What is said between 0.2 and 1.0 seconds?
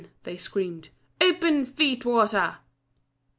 they screamed,